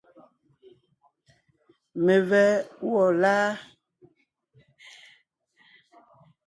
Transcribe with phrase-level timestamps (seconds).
[2.05, 3.47] Mevɛ́ gwɔ́ láa?